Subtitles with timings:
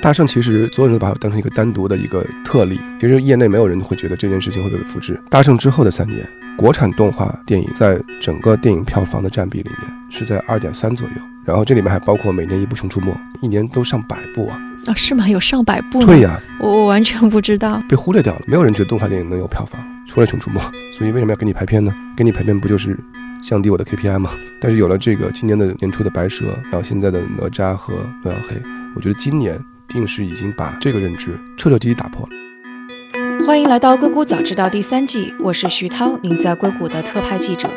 [0.00, 5.20] 大圣其实所有人都把它当成一个单独的一个特例，其实业内没有人会觉得这件事情会被复制。
[5.28, 6.26] 大圣之后的三年，
[6.56, 11.14] 国产动画电影在整个电影票房的占比里面是在二点三左右，
[11.44, 13.10] 然后这里面还包括每年一部《熊出没》，
[13.42, 14.58] 一年都上百部啊。
[14.86, 15.28] 啊，是吗？
[15.28, 16.06] 有上百部？
[16.06, 18.42] 对呀，我我完全不知道，被忽略掉了。
[18.46, 20.60] 没有人觉得动画电影能有票房，除了《熊出没》，
[20.96, 21.92] 所以为什么要给你排片呢？
[22.16, 22.96] 给你排片不就是
[23.42, 24.30] 降低我的 KPI 吗？
[24.60, 28.56] 但是有了这个今年的年初的白蛇，然后现在的哪吒和诺亚黑，
[28.94, 29.58] 我觉得今年。
[29.88, 33.46] 定是已经把这个认知彻彻底底打破了。
[33.46, 37.68] 欢迎来到《硅谷早知道》第三季，我是徐涛，您在硅谷的特派记者。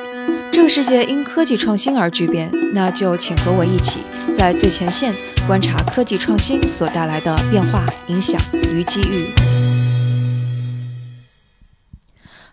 [0.52, 4.02] 这个世界因科技创新而巨变，那就请和我一起
[4.36, 5.16] 在最前线
[5.48, 8.40] 观察科技创新所带来的变化、影响
[8.74, 9.30] 与机遇。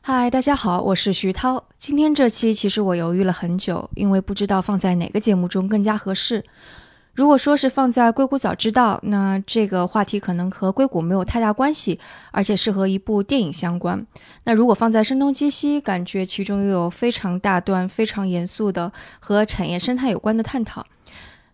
[0.01, 1.65] 嗨，大家好，我是徐涛。
[1.77, 6.45] 今天这期其实我犹豫了很久，因为不知道放在哪个节目中更加合适。
[7.19, 11.99] 如果说是放在硅谷早知道，那这个话题可能和硅谷没有太大关系，
[12.31, 14.07] 而且是和一部电影相关。
[14.45, 20.87] 那如果放在声东击西，感觉其中又有非常大段、非常严肃的和产业生态有关的探讨。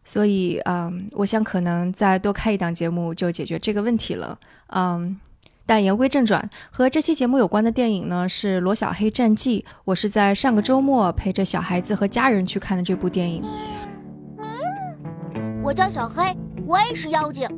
[0.05, 4.39] 所以，嗯，我想可能再多开一档节目就解决这个问题了。
[4.67, 5.19] 嗯，
[5.65, 13.43] 但言归正传，和这期节目有关的电影呢是《罗小黑战记》，我是在上个周末陪着小孩子和家人去看的这部电影。
[15.65, 17.48] 我叫小黑，我也是妖精。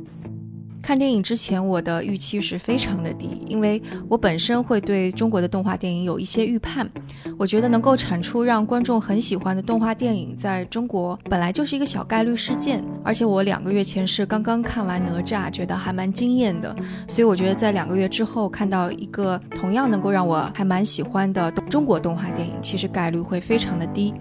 [0.81, 6.89] 看电影之前，我的预期是非常的低，因为我本身会对中国的动画电影有一些预判。
[7.37, 12.81] 我觉得能够产出让观众很喜欢的动画电影，在中国本来就是一个小概率事件。
[13.03, 16.73] 而且我两个月前是刚刚看完哪吒，觉得还蛮惊艳的，
[17.09, 24.13] 所以我觉得在两个月之后看到一个同样能够让我还蛮喜欢的中国动画电影，其实概率会非常的低。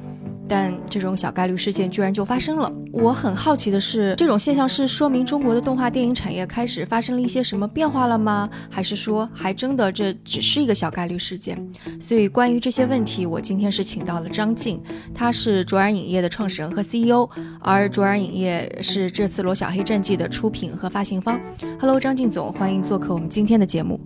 [0.49, 2.73] 但这种小概率事件居然就发生了。
[2.93, 8.49] 我很好奇的是，这种现象是说明中国的动画电影产业开始发生了一些什么变化了吗？
[8.71, 11.57] 还是说还真的这只是一个小概率事件？
[12.01, 14.83] 所以关于这些问题，我今天是请到了张静，
[15.15, 17.29] 他是卓尔影业的创始人和 CEO，
[17.61, 21.41] 而卓尔影业是这次《罗小黑战记》的出品和发行方。
[21.79, 24.01] Hello，张静总，欢迎做客我们今天的节目。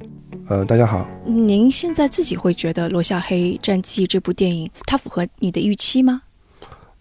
[0.48, 1.06] 呃，大家好。
[1.24, 6.22] 您现在自己会觉得《罗小黑战记》这部电影它符合你的预期吗？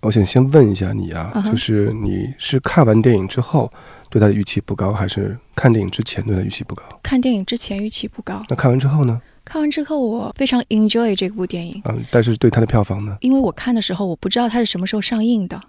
[0.01, 3.71] 我想先问一下你啊，就是你是看完电影之后
[4.09, 6.83] 对他的预期不高，还是看电影之前对他预期不高？
[7.03, 8.41] 看电影之前预期不高。
[8.47, 9.21] 那看完之后呢？
[9.43, 11.81] 看完之后我非常 enjoy 这部电影。
[11.85, 13.17] 嗯，但是对它的票房呢？
[13.19, 15.59] 因为我看的时候我不知道它是什么时候上映的，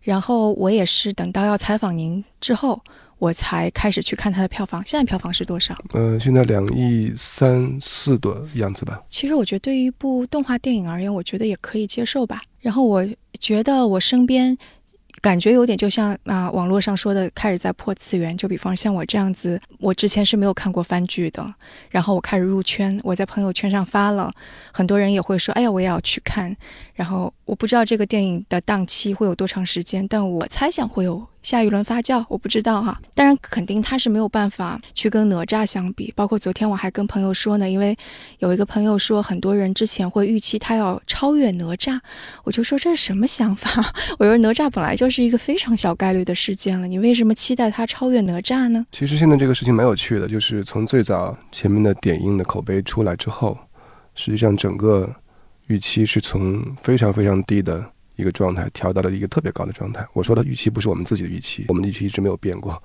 [0.00, 2.80] 然后我也是等到要采访您之后，
[3.18, 4.82] 我才开始去看它的票房。
[4.86, 5.76] 现在票房是多少？
[5.92, 9.02] 呃，现在两亿三四的样子吧。
[9.10, 12.40] 其实我觉得对于一部动画电影而言，我觉得也可以接受吧。
[12.64, 13.06] 然后我。
[13.40, 14.56] 觉得我身边，
[15.20, 18.34] 感觉有点就像啊，网络上说的开始在破次元。
[18.34, 21.54] 就比方像我这样子，我之前是没有看过番剧的，
[21.90, 24.30] 然后我开始入圈，我在朋友圈上发了，
[24.72, 26.56] 很多人也会说，哎呀，我也要去看。
[26.94, 31.26] 然后我不知道这个电影的档期会有多长时间，但我猜想会有。
[31.44, 32.98] 下一轮发酵，我不知道哈。
[33.12, 36.10] 当然，肯定他是没有办法去跟哪吒相比。
[36.16, 37.94] 包括昨天我还跟朋友说呢，因为
[38.38, 42.00] 有一个朋友说，很多人之前会预期他要超越哪吒，
[42.44, 43.84] 我就说这是什么想法？
[44.18, 48.86] 我说哪吒本来就是一个非常小概率的事件了，你为什么期待他超越哪吒呢？
[48.90, 53.58] 其实现在这个事情蛮有趣的，就是从最早前面的点映的口碑出来之后，
[54.14, 55.14] 实际上整个
[55.66, 57.90] 预期是从非常非常低的。
[58.16, 60.06] 一个状态调到了一个特别高的状态。
[60.12, 62.80] 我说的预期不是我们自己的预期，我们的预期一直没有变过。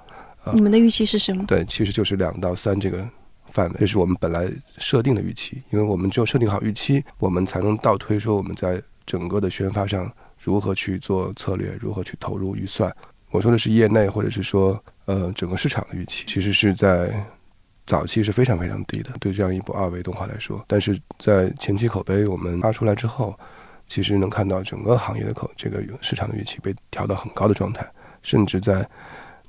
[0.52, 1.46] 你们的预期是什么？
[1.46, 3.08] 对，其实就是两到三这个
[3.52, 5.62] 范围，这是我们本来设定的预期。
[5.70, 12.92] 因为我们只有设定好预期，我们才能倒推说我们在整个的宣发上如何去做策略，如何去投入预算。
[13.30, 17.24] 我说的是业内或者是说呃整个市场的预期，其实是在
[17.90, 20.64] 早期是非常非常低的，对这样一部二维动画来说。
[20.68, 23.34] 但是在前期口碑我们发出来之后。
[23.92, 27.84] 其实能看到整个行业的口，这个市场的预期被调到很高的状态，
[28.22, 28.88] 甚至在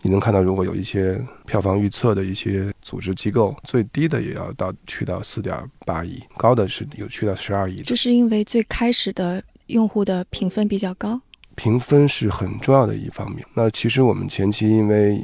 [0.00, 5.54] 你能看到，如果有一些票房预测的一些组织机构，最低的也要到去到四点
[5.84, 7.82] 八亿，高的是有去到十二亿。
[7.82, 11.20] 这是因为最开始的用户的评分比较高，
[11.54, 13.44] 评分是很重要的一方面。
[13.52, 15.20] 那其实我们前期因为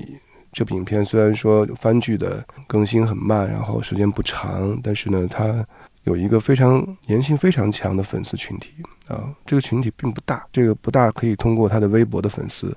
[0.56, 5.62] 这部影片虽然说番剧的更新很慢，然后时间不长，但是呢，它。
[6.04, 8.76] 有一个非常粘性非常强的粉丝群体
[9.08, 12.72] 啊，这个群体并不大，这个不大可以通过他的微博的粉丝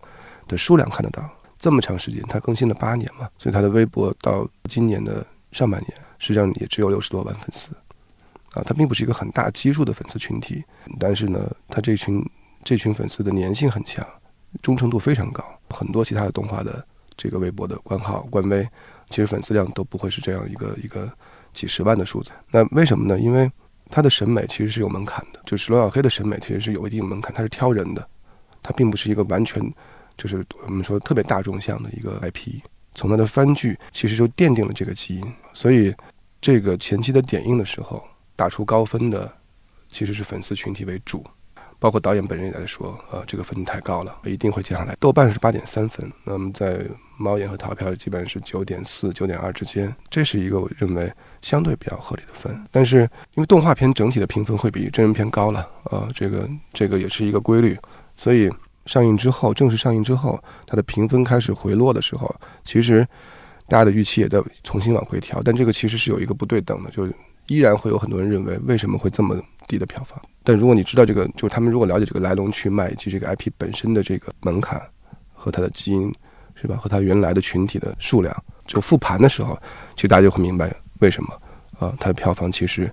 [0.48, 1.24] 的数量看得到。
[1.60, 7.70] 这么长时间，他更新了八年嘛，所以他的微博到今年的上半年，实际上也只有六十多万粉丝
[8.54, 10.64] 啊，他并不是一个很大基数的粉丝群体，
[11.00, 12.28] 但是呢，他这群
[12.64, 14.04] 这群粉丝的粘性很强，
[14.64, 16.84] 忠诚度非常高，很多其他的动画的
[17.22, 18.66] 这个微博的官号、官微，
[19.10, 21.12] 其实粉丝量都不会是这样一个一个
[21.52, 22.32] 几十万的数字。
[22.50, 23.20] 那为什么呢？
[23.20, 23.52] 因为
[23.90, 28.08] 他的审美其实是有门槛的，就是罗小黑的审美其实是有一定门槛，他是挑人的，
[28.64, 29.62] 他并不是一个完全
[30.16, 32.62] 就是我们说特别大众向的一个 IP。
[32.96, 35.94] 从他的番剧其实就奠定了这个基因，所以
[36.40, 38.02] 这个前期的点映的时候
[38.36, 39.30] 打出高分的
[39.92, 41.22] 其实是粉丝群体为主。
[41.80, 44.96] 包括导演本人也在说，呃，这个分太高了，一定会降下来。
[45.00, 46.86] 豆瓣是八点三分，那么在
[47.18, 51.12] 猫眼和淘票基本上是九点四、九点二之间，这是一个我认为
[51.42, 52.54] 相对比较合理的分。
[52.70, 53.02] 但是
[53.36, 57.78] 因为动画片整体的评分会比真人片高了，呃，这个这个也是一个规律，
[58.18, 58.50] 所以
[58.86, 62.34] 上映之后，正式上映之后，它的评分开始回落的时候，
[62.66, 63.08] 其实
[63.68, 65.42] 大家的预期也在重新往回调。
[65.44, 67.14] 但这个其实是有一个不对等的，就是
[67.48, 69.40] 依然会有很多人认为，为什么会这么
[69.70, 70.22] 低的票房？
[70.44, 74.82] 但如果你知道这个，就是他们如果了解这个来龙去脉以及这个 IP 本身的这个门槛
[75.34, 76.12] 和它的基因，
[76.56, 76.76] 是吧？
[76.76, 78.36] 和它原来的群体的数量，
[78.66, 79.58] 就复盘的时候，
[79.96, 81.30] 其实大家就会明白为什么
[81.80, 82.92] 啊，它的票房其实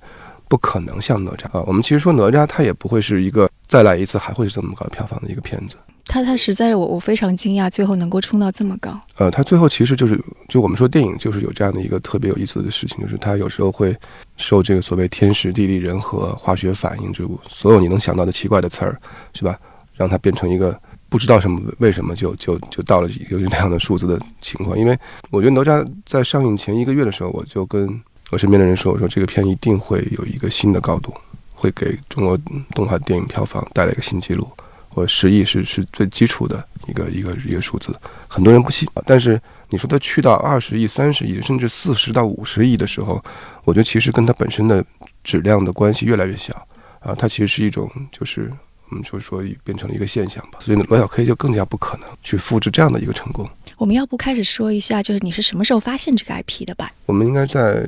[0.49, 1.65] 不可能像哪吒啊。
[1.67, 5.77] 我们其实说哪吒，它也不会是一个再来一次还会是这么高的票房的一个片子。
[6.09, 8.97] 它它实在是我我非常惊讶，最后能够冲到这么高。
[9.17, 10.17] 呃，它最后其实就是
[10.49, 13.93] 就我们说电影就是有这样的一个特别有意思的事情，就是它有时候会
[14.37, 19.01] 受这个所谓天时地利人和化学反应，就所有你能想到的奇怪的词儿，
[19.33, 19.59] 是吧？
[19.95, 20.79] 让它变成一个
[21.09, 24.79] 不知道什么为什么就就就到了有这样的数字的情况。
[24.79, 24.99] 因为
[25.31, 27.89] 我觉得哪吒在上映前一个月的时候，我就跟
[28.31, 31.15] 我身边的人说，我说这个片一定会有一个新的高度，
[31.55, 32.39] 会给中国
[32.75, 34.47] 动画电影票房带来一个新纪录。
[34.95, 37.95] 我十亿是是最基础的一个一个一个数字，
[38.29, 38.89] 很多人不信。
[39.05, 43.23] 但是你说它去到二十亿、三十亿，甚至四十到五十亿的时候，
[43.67, 44.83] 我觉得其实跟它本身的
[45.25, 46.55] 质量的关系越来越小
[47.01, 48.49] 啊，它其实是一种就是
[48.89, 50.61] 我们就说变成了一个现象吧。
[50.61, 53.49] 所以罗小 K 就更加不可能去复制这样的一个成功。
[53.77, 56.93] 我们要不开始说一下，就是你是什么时候发现这个 IP 的吧？
[57.07, 57.85] 我们应该在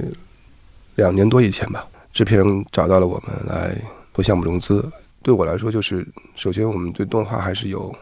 [0.97, 3.75] 两年多以前吧，制片人找到了我们来
[4.13, 4.85] 做项目融资。
[5.23, 6.05] 对我来说，就是
[6.35, 7.95] 首先我们对动画还是有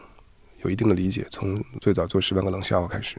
[0.63, 1.27] 有一定的理解。
[1.29, 3.17] 从最早做《十万个冷笑话》开始，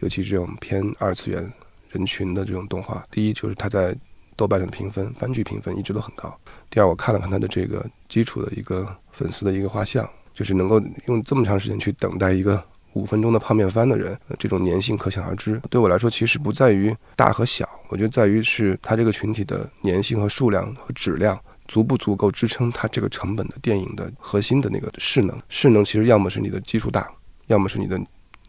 [0.00, 1.52] 尤其是这种偏二次元
[1.90, 3.96] 人群的这种动画，第一就是它在
[4.36, 6.34] 豆瓣上评分、番剧评分一直都很高。
[6.70, 12.62] 第二，我看了看它的这个基础的一个粉丝的一个画像，就是能够用这么长时间去等待一个
[12.92, 15.60] 五分钟的泡面番的人，这种粘性可想而知。
[15.70, 21.38] 对我来说，其实不在于大和小，我觉得在于是它这个群体的粘性和数量和质量。
[21.66, 25.38] 足不足够支撑它这个成本的电影的核心的那个势能？
[25.50, 27.06] 势能其实要么是你的基数大，
[27.48, 28.00] 要么是你的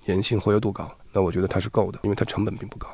[0.06, 0.90] 粘性活跃度高。
[1.12, 2.88] 那我觉得它是够的，因为它成本并不高。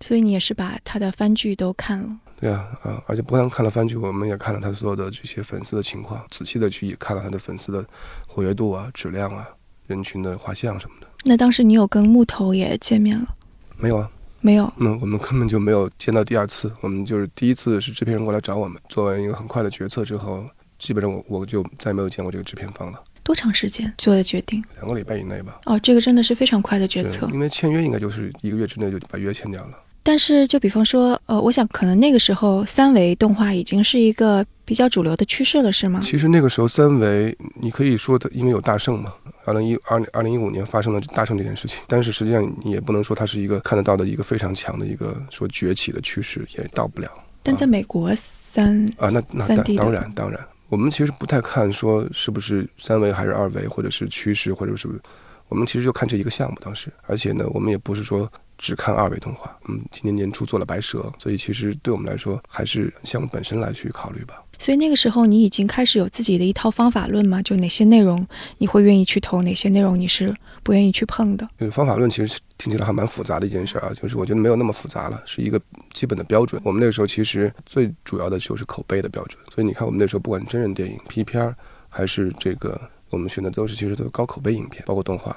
[0.00, 2.18] 所以你也是把他的番剧都看了？
[2.38, 7.84] 对啊，啊，而且不但看了番剧，我们也看了他所有的这些粉丝的情况，仔细的去看了他的粉丝的
[8.26, 9.48] 活跃度啊、质量啊、
[9.86, 11.06] 人群的画像什么的。
[11.24, 13.34] 那当时你有跟木头也见面了？
[13.78, 14.10] 没有啊。
[14.42, 16.70] 没有，那我们根本就没有见到第二次。
[16.80, 20.44] 我们就是第一次是制片人过来找我们，做完一个很快的决策之后，
[20.78, 23.02] 基本上我我就再也没有见过这个制片方了。
[23.26, 24.62] 多长时间做的决定？
[24.76, 25.60] 两个礼拜以内吧。
[25.64, 27.28] 哦，这个真的是非常快的决策。
[27.32, 29.76] 因为签约应该就是一个月之内就把约签掉了。
[30.04, 35.98] 但是就比方说，呃，我想可能那个时候三维动画已经是一个比较主流的趋势了，是吗？
[36.00, 39.12] 其实那个时候三维，你可以说它因为有大圣嘛。
[39.44, 47.10] 二零一二二零一五年发生了大圣这件事情，但是实际上你也不能说它是一个看得到的一个非常强的一个说崛起的趋势，也到不了。
[47.42, 55.00] 但在美国三啊，那那当然当然，我们其实不太看说是不是三维还是二维，或者是趋势，或者是不是
[55.48, 58.30] 我们其实就看这一个项目当时，而且呢，我们也不是说。
[58.58, 64.42] 只看二维动画，嗯，今年年初做了白蛇，所以其实对我们来说还是项目本身来去考虑吧。
[64.58, 67.42] 所以那个时候你已经开始有自己的一套方法论吗？
[67.42, 68.26] 就哪些内容
[68.58, 71.48] 你会愿意去投，哪些内容你是不愿意去碰的？
[71.70, 75.60] 方法论其实听起来还蛮复杂的一件事啊，就是我觉得没有那么复杂了，是一个
[75.92, 76.60] 基本的标准。
[76.64, 81.56] 我们那个时候其实最主要的就是口碑的标准，所以你看我们那时候不管真人电影、P 片儿
[81.88, 85.36] 还是这个，我们选的都是其实都是高口碑影片，包括动画。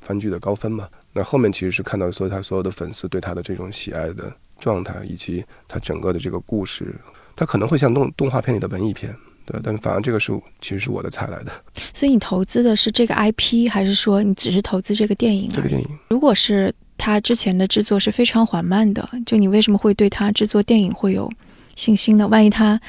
[0.00, 6.94] 番剧的高分嘛，那后面其实是看到说他所有的粉丝对他的这种喜爱的状态，以及他整个的这个故事，
[7.38, 9.14] 他可能会像动动画片里的文艺片，
[9.46, 11.52] 对，但反而这个是其实是我的菜来的。
[11.94, 15.48] 所以你投资的是这个 IP，还是说你只是投资这个电影？
[15.52, 21.30] 这个电影，如果是他之前的制作是非常缓慢的，就你为什么会对他制作电影会有
[21.76, 22.26] 信心呢？
[22.26, 22.80] 万一他？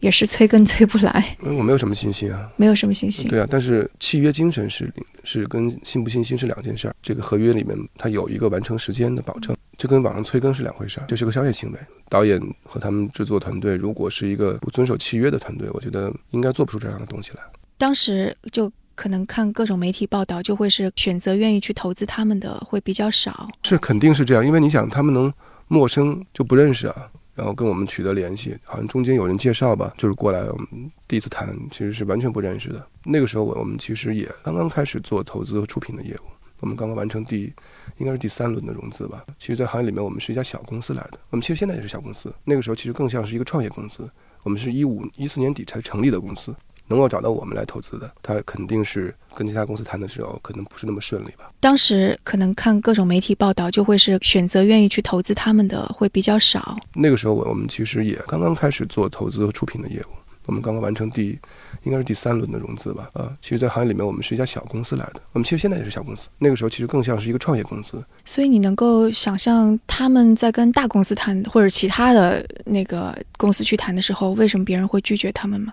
[0.00, 3.28] 也是催更催不来，我没有什么信心啊，没有什么信心。
[3.30, 4.92] 对啊，但是契约精神是
[5.24, 6.94] 是跟信不信心是两件事儿。
[7.02, 11.78] 这个合约里面它有一个完成时间的保证，这跟网上催更是两回事儿，这是个商业行为。
[12.08, 17.42] 导演和他们制作团队如果是一个不遵守契约的团队，我觉得应该做不出这样的东西来。
[17.78, 18.70] 当时就。
[18.96, 23.48] 可能看各种媒体报道，就会是选择愿意去投资他们的会比较少。
[23.62, 25.32] 是肯定是这样，因为你想，他们能
[25.68, 27.08] 陌生就不认识啊，
[27.40, 32.86] 然后跟我们取得联系，好像中间有人介绍吧，就是过来我们第一次谈，其实是完全不认识的。
[33.02, 36.28] 那个时候我我们其实也刚刚开始做投资和出品的业务，
[36.60, 37.50] 我们刚刚完成第
[37.96, 39.24] 应该是第三轮的融资吧。
[39.38, 44.06] 其实，在行业里面，我们是一家小公司来的，我们其实现在也是小公司，那个时候其实更像是一个创业公司。
[44.42, 46.54] 我们是一五一四年底才成立的公司，
[46.90, 51.50] 能够找到我们来投资的，他肯定是跟其他公司谈的时候可能不是那么顺利吧。
[51.60, 56.76] 当时可能看各种媒体报道，就会是选择愿意去投资他们的会比较少。
[56.92, 60.14] 那个时候我我们其实也刚刚开始做投资和出品的业务，
[60.46, 61.38] 我们刚刚完成第
[61.84, 63.08] 应该是第三轮的融资吧。
[63.12, 68.04] 啊，其实，在行业里面，我们是一家小公司来的，我们其实现在也是小公司，那个时候其实更像是一个创业公司。
[68.24, 75.72] 所以你能够想象他们在跟大公司谈或者其他的那个公司去谈的时候，为什么别人会拒绝他们吗？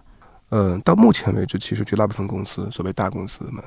[0.49, 3.63] 呃，到目前为止，其实绝大部分公司，所谓大公司们，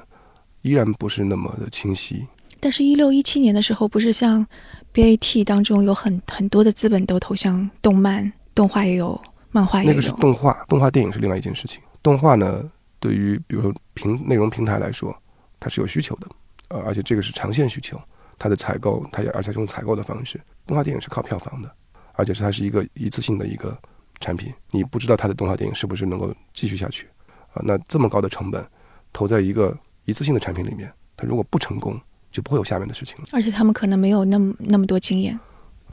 [0.63, 2.27] 依然不是那么的清晰。
[2.59, 4.47] 但是，一六一七年的时候，不是像
[4.93, 9.19] BAT 当中有很很多的资本都投向动漫、动画，也有
[9.51, 9.91] 漫画，也有。
[9.91, 11.81] 那个是动画，动画电影是另外一件事情。
[12.03, 15.15] 动画呢，对于比如说平内容平台来说，
[15.59, 16.29] 它是有需求的，
[16.69, 18.01] 呃，而且这个是长线需求，
[18.39, 20.41] 它的采购，它也而且用采购的方式。
[20.67, 21.71] 动画电影是靠票房的，
[22.13, 23.77] 而且是它是一个一次性的一个
[24.21, 27.09] 产品，你不知道它的动画电影是不是能够继续下去，
[27.53, 28.65] 啊，那这么高的成本
[29.13, 31.99] 投在一个一次性的产品里面，它如果不成功，
[32.31, 33.25] 就不会有下面的事情了。
[33.33, 35.39] 而且他们可能没有那么那么多经验。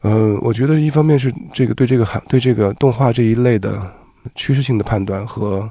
[0.02, 3.92] 呃，我觉得一方面是这个对这个行对这个动画这一类的
[4.36, 5.68] 趋势性的判断和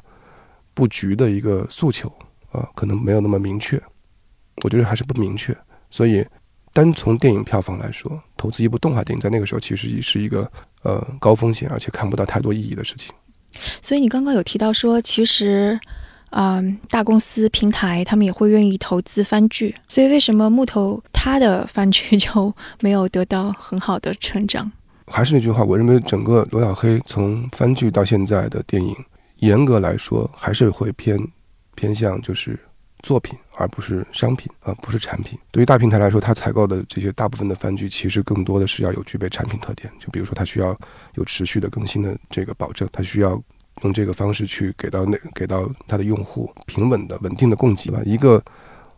[0.74, 2.12] 布局的一个诉求
[2.52, 3.82] 啊、可能没有那么明确。
[4.64, 5.56] 我觉得还是不明确，
[5.90, 6.26] 所以
[6.74, 10.52] 单从电影票房来说，投资一部动画电影在那个时候其实是一个
[10.88, 13.13] 呃高风险，而且看不到太多意义的事情。
[13.82, 15.77] 所以你刚刚有提到说，其实，
[16.29, 24.72] 嗯，大公司平台他们也会愿意投资番剧，所以为什么木头他的番剧就没有得到很好的成长？
[25.08, 28.96] 还是那句话，我认为整个罗小黑从番剧到现在的电影，
[29.39, 31.20] 严格来说还是会偏
[31.75, 32.60] 偏向就是
[33.04, 35.38] 作品，而不是商品啊、不是产品。
[35.51, 40.77] 对于大平台来说，它采购的这些大部分的番剧，其实更多的是要有具备产品特点，就比如说它需要
[41.16, 43.42] 有持续的更新的这个保证，它需要
[43.84, 48.00] 用这个方式去给到那给到它的用户平稳的、稳定的供给吧。
[48.06, 48.44] 一个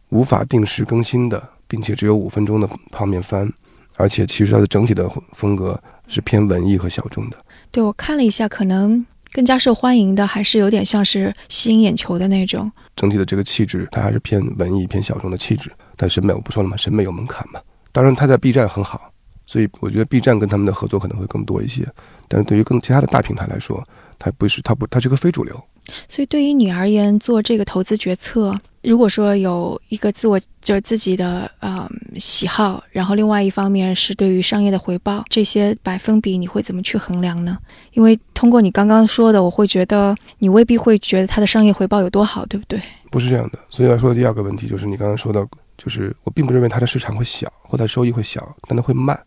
[0.10, 3.52] 无法定时更新的，并且只有五分钟的泡面番，
[3.96, 7.38] 而且其实它的整体的风格是偏文艺和小众的。
[7.72, 12.72] 对我看了一下，可能更加受欢迎的还是有点像是吸引眼球的那种。
[12.96, 15.72] 整体的这个气质，它还是偏文艺、偏小众的气质。
[15.96, 17.60] 但审美我不说了嘛，审美有门槛嘛。
[17.92, 19.12] 当然，它在 B 站很好，
[19.46, 21.86] 所以我觉得 B 站跟他们的合作可能会更多一些。
[22.28, 23.84] 但是对于更其他的大平台来说，
[24.18, 25.60] 它不是它不它是个非主流。
[26.08, 37.58] 所以对于你而言，做这个投资决策，如果说有一个自我就是自己的呃喜好，然后另外一方面是对于商业的回报，这些百分比你会怎么去衡量呢？
[37.92, 42.80] 因为通过你刚刚说的，我会觉得你未必会觉得它的商业回报有多好，对不对？
[43.12, 43.60] 不是这样的。
[43.70, 45.46] 所以要说的第二个问题就是你刚刚说的，
[45.78, 49.20] 就是我并不认为它的市场会小或它收益会小，但它会慢。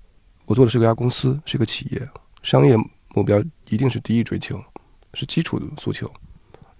[0.46, 2.02] 我做的是个家公司，是一个企业，
[2.42, 2.76] 商业
[3.14, 4.58] 目标一定是第一追求，
[5.14, 6.10] 是基础的诉求。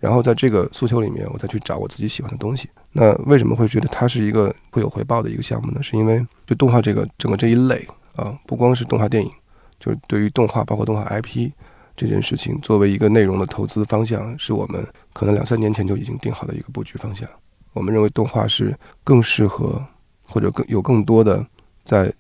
[0.03, 2.69] 然后在这个诉求里面，我再去找我自己喜欢的东西。
[2.91, 5.81] 那为什么会觉得它是一个会有回报的一个项目呢？
[5.81, 9.31] 是因为就动画这个整个这一类啊，不光是动画电影，
[9.79, 11.53] 就是对于动画包括动画 IP
[11.97, 17.29] 这件事情，作为一个内容的投资方向，是我们可能两三年前就已经定好的一个布局方向。
[17.73, 19.81] 我们认为动画是更适合
[20.27, 21.47] 或者更有更多的
[21.85, 22.13] 在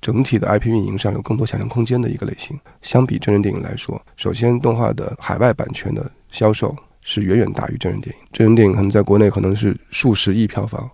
[0.00, 2.58] 整体的 IP 运营上有更多想象空间的一个类型。
[2.82, 8.22] 相比真人电影来说，首先动画的海外版权的销售是远远大于真人电影。
[8.32, 10.88] 真人电影可能在国内可能是数十亿票房，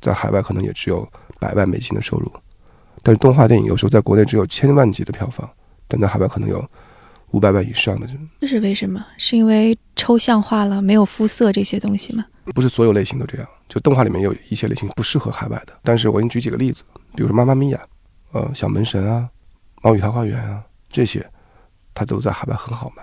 [0.00, 1.06] 在海外可能也只有
[1.38, 2.32] 百万美金的收入。
[3.02, 5.48] 但是动画电影有时候在国内只有千万级的票房，
[5.88, 6.62] 但在海外可能有
[7.30, 8.06] 五百万以上的。
[8.40, 9.04] 这是为什么？
[9.16, 12.26] 是因为抽象化了，没有肤色这些东西吗？
[12.54, 15.72] 不是所有类型都这样，就动画里面有一些类型不适合海外的。
[15.82, 16.82] 但是我给你举几个例子，
[17.14, 17.80] 比如说《妈妈咪呀》、
[18.38, 19.28] 呃《小门神》啊、
[19.88, 21.24] 《猫与桃花源》啊这些，
[21.94, 23.02] 它都在海外很好卖。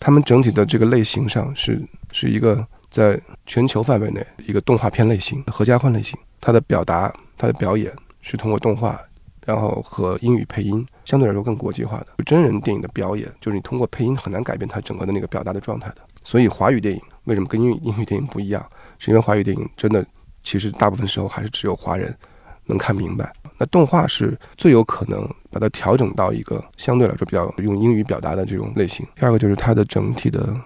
[0.00, 1.80] 他们整体的这个类型上是
[2.10, 6.18] 是一个在全球范围内一个动画片类型、合家欢类型。
[6.40, 7.92] 它的表达、它的表演
[8.22, 8.98] 是通过动画，
[9.44, 12.06] 然后和英语配音，相对来说更国际化的。
[12.24, 15.96] 真人电影的表演，就是你通过配音很难改变它整个的那个表达的状态的。
[16.24, 18.66] 所以华语电影为什么跟英语英语电影不一样？
[18.98, 20.04] 是因为华语电影真的
[20.42, 22.16] 其实大部分时候还是只有华人
[22.64, 23.30] 能看明白。
[23.60, 29.06] 那动画是最有可能把它调整到一个相对来说比较用英语表达的这种类型。
[29.14, 30.58] 第二个就是它的整体的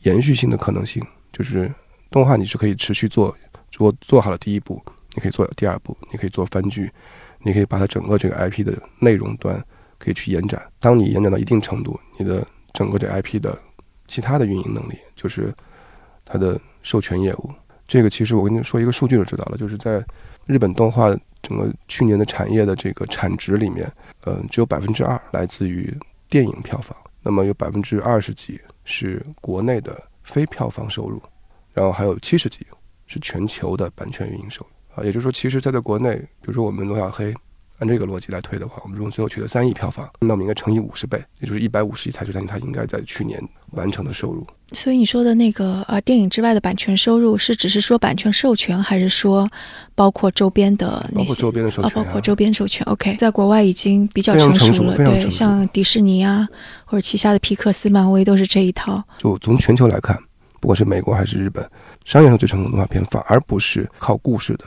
[0.00, 1.02] 延续性的可能性，
[1.32, 1.72] 就是
[2.10, 3.34] 动画你是可以持续做
[3.74, 4.82] 如果做好了第一步，
[5.14, 6.90] 你可以做第二步，你可以做番剧，
[7.38, 9.58] 你可以把它整个这个 IP 的内容端
[9.96, 10.62] 可以去延展。
[10.78, 13.58] 当你延展到一定程度，你的整个这 IP 的
[14.06, 15.54] 其他的运营能力，就是
[16.22, 17.50] 它的授权业务。
[17.88, 20.04] 这个其实我跟你说一个数据就知道了，就是在
[20.44, 21.16] 日本动画
[21.46, 23.88] 整个去年的产业的这个产值里面，
[24.24, 25.96] 呃，只有百分之二来自于
[26.28, 31.22] 电影票房，那么有百分之二十几是国内的非票房收入，
[31.72, 32.66] 然后还有七十几
[33.06, 35.04] 是全球的版权运营收入啊。
[35.04, 37.32] 也就是说，其实它在国内，比如说我们罗小黑。
[37.78, 43.38] 按这个逻辑来推的话，我们如果最后取得三亿票房，那我们应该乘以五十倍，也就是一百五十亿才是它应该在去年
[43.72, 44.46] 完成的收入。
[44.72, 49.48] 所以你说的那个呃电影之外的版权收入，是只是说版权授权，还是说
[49.94, 51.24] 包括周边的那些？
[51.24, 52.84] 包括周边的授权，包括周边授权。
[52.86, 56.48] OK，在国外已经比较成熟了，对，像迪士尼啊，
[56.86, 59.02] 或者旗下的皮克斯、漫威都是这一套。
[59.18, 60.18] 就从全球来看，
[60.60, 61.68] 不管是美国还是日本，
[62.04, 64.64] 商业上最成功的动画片，反而不是靠故事的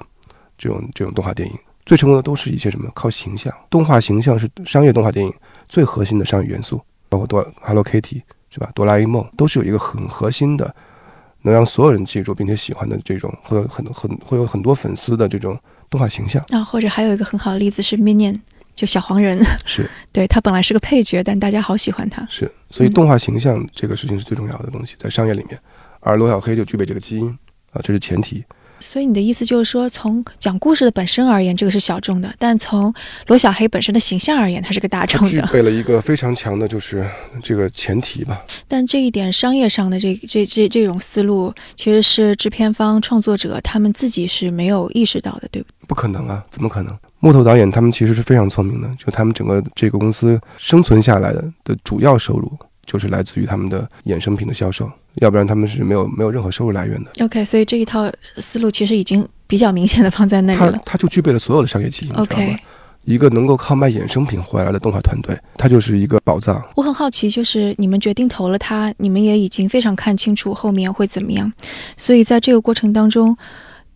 [0.58, 1.56] 这种这种动画电影。
[1.89, 2.88] 最成功的都是一些什么？
[2.93, 5.34] 靠形象，动画形象是商业动画电影
[5.67, 6.79] 最核心的商业元素，
[7.10, 8.69] 包括哆 Hello Kitty 是吧？
[8.75, 10.72] 哆啦 A 梦都是有一个很核心的，
[11.41, 16.39] 能让所有人记住并且喜欢的这种，会有很很会有很多粉丝的这种动画形象。
[16.50, 18.39] 啊，或者还有一个很好的例子是 Minion，
[18.75, 22.24] 就小黄人，是 对他本来是个配角，但大家好喜欢他。
[22.29, 25.60] 是，所以动画形象这个事情是最重要的东西，在商业里面，
[26.01, 27.27] 而罗小黑就具备这个基因
[27.72, 28.46] 啊，这是前提。
[28.80, 32.94] 所以你的意思就是说，从讲故事的本身而言，这个是小众的；但从
[33.28, 35.30] 罗小黑本身的形象而言，它是个大众的。
[35.30, 37.06] 具备了一个非常强的，就是
[37.44, 38.42] 这个前提吧。
[38.68, 45.88] 但这一点商业上的这这这这种思路，其实是制片方、创作者他们自己是没有意识到的，对不？
[45.88, 46.98] 不可能啊，怎么可能？
[47.20, 52.52] 木头导演他们其实是非常聪明的，就他们整个这个公司生存下来的的主要收入。
[52.86, 57.12] 就是来自于他们的衍生品的销售，要不然他们是没有没有任何收入来源的。
[57.25, 60.80] OK，所以这一套思路其实已经比较明显的放在那里了。
[60.86, 62.56] 它就具备了所有的商业基因，OK，
[63.04, 66.63] 一个能够靠卖衍生品回来的动画团队，它就是一个宝藏。
[66.75, 71.52] 我很好奇，就是你们决定投了它，你们也已经非常看清楚后面会怎么样，
[71.98, 73.36] 所以在这个过程当中，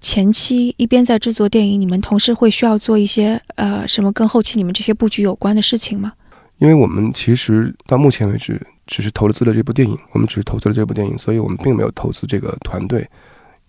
[0.02, 6.14] 前期一边在制作电影，你们同时会需要做一些呃什么跟后期你们这些布局有关的事情吗？
[6.58, 8.60] 因为我们其实到目前为止。
[8.86, 13.08] 只是投资了这部电影，我们只是投资了这部电影，所以我们并没有投资这个团队，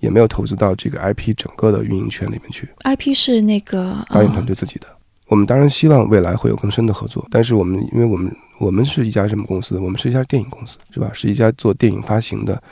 [0.01, 2.69] 也没有投资到这个 IP 整个的运营圈里面去。
[2.85, 4.87] IP 是那个导演团队自己的。
[5.29, 9.79] 我们当然希望未来会有更深的合作，但是我们因为我们我们是一家什么公司？
[9.79, 11.11] 我们是一家电影公司，是吧？
[11.15, 12.63] 是一家做电影发行的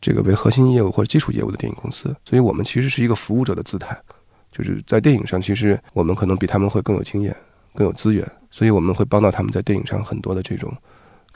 [0.00, 3.98] 这个为核心业务或者基础业务的电影公司，所以我们其实是一个服务者的姿态，
[4.52, 7.34] 就是在电影上，其实我们可能比他们会更有经验、
[7.74, 10.72] 更有资源，所以我们会帮到他们在电影上很多的这种。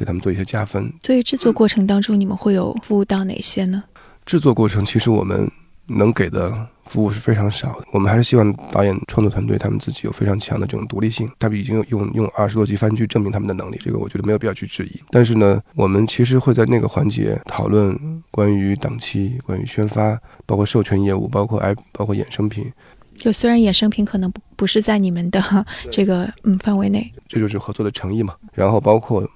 [0.00, 0.92] 给他们做一些加分。
[1.04, 3.84] 所以制作过程当中，你们会有服务到哪些呢？
[4.24, 5.50] 制作过程其实我们
[5.86, 7.86] 能给的服务是非常少的。
[7.92, 11.28] 我们还是希望导演创作团队他们自己有非常强的这种独立性。
[11.38, 15.00] 他们已经用用二十多集番剧证明他们的能力，这个我觉得没有必要去质疑。
[15.10, 17.98] 但是呢，我们其实会在那个环节讨论
[18.30, 22.72] 关于档期、关于宣发、包括授权业务、包括 I、包括衍生品。
[23.16, 25.42] 就虽然衍生品可能不不是在你们的
[25.90, 28.36] 这个嗯范围内，这就是合作的诚意嘛。
[28.54, 29.28] 然后包括。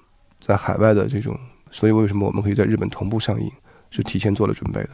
[0.47, 1.39] 在海外的这种，
[1.71, 3.51] 所以为什么我们可以在日本同步上映，
[3.91, 4.91] 是提前做了准备的。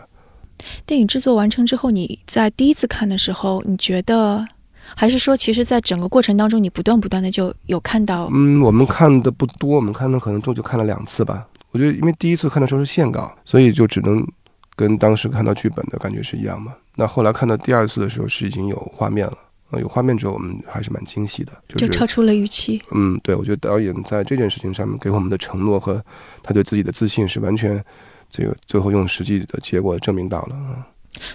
[0.87, 4.47] 电影制作完成之后，你在第一次看的时候，你觉得，
[4.95, 8.29] 还是说，其实，在整个过程当中，你不断不断的就有看到？
[8.33, 11.49] 嗯，我们看的不多，我们看的可能就就看了两次吧。
[11.73, 14.25] 我觉得，因为第一次看的时候是线稿，所以就只能
[14.77, 16.75] 跟当时看到剧本的感觉是一样嘛。
[16.95, 19.37] 那后来看到第二次的时候，是已经有画面了。
[19.70, 22.83] 呃，有画面之后，我们还是蛮惊喜的，就超出了预期。
[22.92, 26.04] 嗯，对，我觉得导演在这件事情上面给我们的承诺和
[26.42, 27.83] 他对自己的自信是完全，
[28.28, 30.87] 这个最后用实际的结果证明到了啊。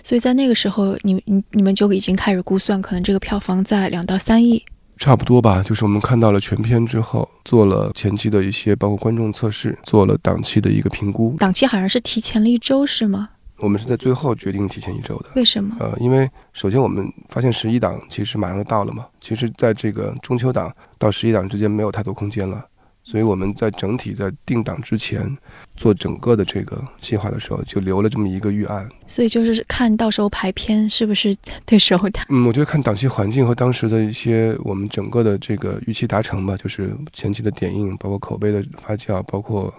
[0.03, 4.63] 所以在那个时候，你你你们就已经开始估算，可能这个票房在两到三亿，
[4.97, 5.61] 差不多吧。
[5.63, 11.35] 就是我们看到了全片之后，做了前期的一些包括观众测试，做了档期的一个评估。
[11.37, 13.29] 档期好像是提前了一周，是吗？
[13.65, 15.75] 我们是在最后决定提前一周的，为什么？
[15.79, 22.63] 呃，因为首先我们发现十一档其实马上就到了嘛，其实在这个中秋档到十一档之间没有太多空间了，
[23.03, 25.35] 所以我们在整体在定档之前
[25.75, 28.87] 做整个的这个计划的时候，就留了这么一个预案。
[29.07, 32.19] 所以就是看到时候排片是不是对时候的？
[32.29, 39.73] 嗯，我觉得看档期环境和当时的一些我们整个的这个预期达成吧，就是前期的点映，包括口碑的发酵，包括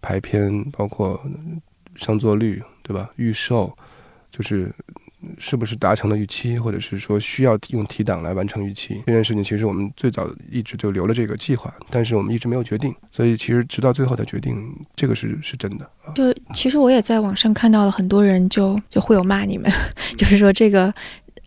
[0.00, 1.20] 排片，包括
[1.94, 2.60] 上座率。
[2.90, 3.08] 对吧？
[3.14, 3.72] 预售
[4.32, 4.68] 就是
[5.38, 15.88] 是不是达成了预期，或者是说需要用提档来完成预期这件事情，其实我们最早一直就留了这个计划，但是我们一直没有决定，所以其实直到最后才决定这个是是真的。
[16.16, 19.70] 就其实我也在网上看到了很多人就就会有骂你们，
[20.18, 20.92] 就是说这个。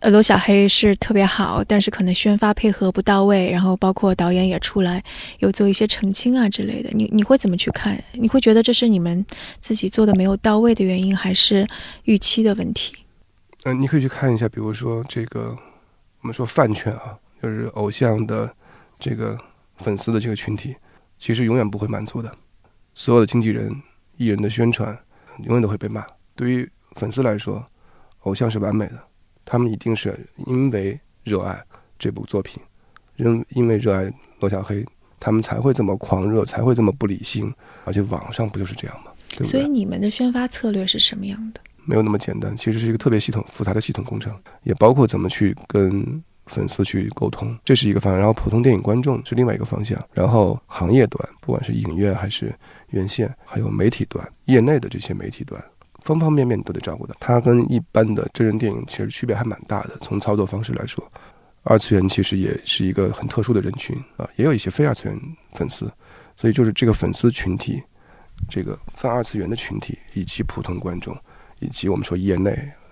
[0.04, 5.02] 呃，罗小黑是特别好，但是可能宣发配合不到位，然后包括导演也出来
[5.38, 6.90] 有做一些澄清啊之类的。
[6.92, 7.98] 你你会怎么去看？
[8.12, 9.24] 你会觉得这是你们
[9.62, 11.66] 自己做的没有到位的原因，还是
[12.02, 12.94] 预期的问题？
[13.64, 15.56] 嗯，你可以去看一下，比如说这个
[16.20, 18.54] 我们说饭圈啊，就是偶像的
[19.00, 19.38] 这个
[19.78, 20.76] 粉丝的这个群体，
[21.18, 22.30] 其实永远不会满足的。
[22.94, 23.74] 所有的经纪人、
[24.18, 24.94] 艺人的宣传，
[25.44, 26.04] 永远都会被骂。
[26.36, 27.66] 对于粉丝来说，
[28.24, 29.02] 偶像是完美的。
[29.44, 31.60] 他们一定是因为热爱
[31.98, 32.62] 这部作品，
[33.16, 34.84] 因因为热爱罗小黑，
[35.20, 37.52] 他们才会这么狂热，才会这么不理性。
[37.84, 39.12] 而且网上不就是这样吗？
[39.30, 39.48] 对不对？
[39.50, 41.60] 所以你们的宣发策略是什么样的？
[41.84, 48.18] 没有那么简单，其实是一个特别系统、复杂的系统工程，也包括怎么去跟粉丝去沟通，这是一个方向。
[48.18, 50.02] 然后普通电影观众是另外一个方向。
[50.12, 52.54] 然后行业端，不管是影院还是
[52.88, 55.62] 院线，还有媒体端，业内的这些媒体端。
[56.04, 57.16] 方方面面都得照顾的。
[57.18, 59.96] 它跟一般的真人电影其实区别还蛮大的。
[60.02, 61.02] 从操作方式来说，
[61.62, 65.18] 二次元其实也是一个很特殊的人群啊，也有一些非二次元
[65.54, 65.90] 粉丝。
[66.36, 67.82] 所以就是这个粉丝群体，
[68.50, 71.16] 这个泛二次元的群体，以及普通观众，
[71.60, 72.50] 以及我们说业内，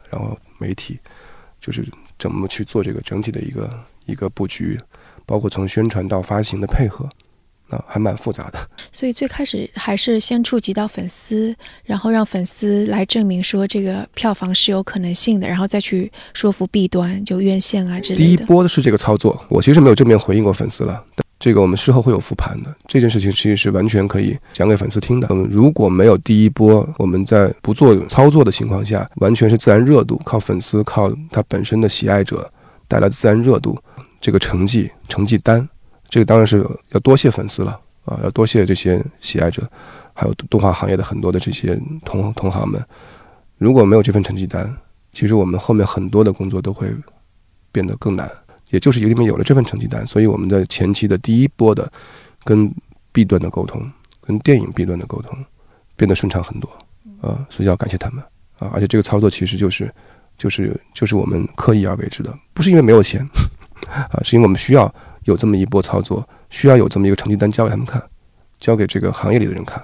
[0.08, 0.98] 然后媒体，
[1.60, 1.86] 就是
[2.18, 4.80] 怎么去做这个整体的一个一个布局，
[5.26, 7.08] 包括从宣传到发行的配合。
[7.72, 8.58] 啊，还蛮复杂的。
[8.92, 11.54] 所以最开始还是先触及到粉丝，
[11.84, 18.24] 然后让粉丝来证明说这个票房是有可能性的，然后再去说服弊端，就院线啊之类的。
[18.24, 21.04] 第一波的是这个操作，我其实没有正面回应过粉丝了。
[21.38, 22.72] 这个我们事后会有复盘的。
[22.86, 25.26] 这件事情其实是完全可以讲给粉丝听的。
[25.30, 32.48] 嗯，如果没有第一波，我们在不做操作的情况下，完全是自然热度，靠粉丝，靠他本身的喜爱者
[32.86, 33.76] 带来自然热度，
[34.20, 35.68] 这个成绩成绩单。
[36.12, 39.66] 这个当然是要多谢粉丝了啊，要多谢这些喜爱者，
[40.12, 42.78] 还有动画行业的很多的这些同同行们。
[43.56, 44.70] 如果没有这份成绩单，
[45.14, 46.86] 其实我们后面很多的工作都会
[47.72, 48.30] 变得更难。
[48.68, 51.90] 也就是因为有了这份成绩单，所以我们的前期的第一波的
[52.44, 52.70] 跟
[53.10, 55.34] B 端的沟通，跟电影 B 端的沟通
[55.96, 56.68] 变得顺畅很多
[57.22, 58.22] 啊，所以要感谢他们
[58.58, 58.70] 啊。
[58.74, 59.90] 而且这个操作其实就是
[60.36, 63.26] 就是就是我们刻意而为之的，不是因为没有钱
[63.88, 64.94] 啊，是因为我们需要。
[65.24, 68.02] 有这么一波操作，需要有这么一个成绩单交给他们看，
[68.58, 69.82] 交给这个行业里的人看。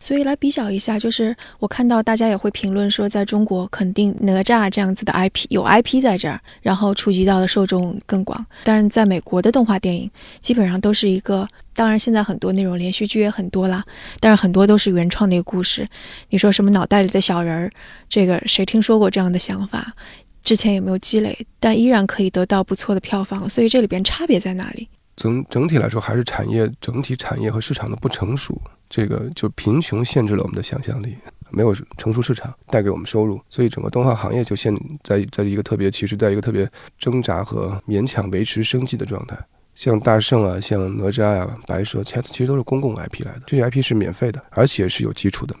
[0.00, 8.44] 所以来比较一下，就是我看到大家也会评论说，在中国肯定哪吒这样子的 IP 有 IP 在这儿，然后触及到的受众更广。
[8.64, 13.84] 但是在美国的动画电影基本上都是一个，当然现在很多那种连续剧也很多啦，
[14.18, 15.86] 但是很多都是原创的一个故事。
[16.30, 17.70] 你说什么脑袋里的小人儿，
[18.08, 19.94] 这个谁听说过这样的想法？
[20.42, 24.88] 之前有没有积累，但依然可以得到不错的票房，所以这里边差别在哪里？
[25.14, 31.14] 整整体来说，还是产业整体产业和市场的不成熟，这个就贫穷限制了我们的想象力，
[31.50, 34.74] 没有成熟市场带给我们收入，所以整个动画行业就现
[35.04, 39.36] 在在一个特别，其实在一个特别挣扎和勉强维持生计的状态。
[39.74, 45.54] 像大圣啊，像哪吒呀、白蛇，其其实都是公共 IP 来的，这些 IP 是免费的，而且是有基础的，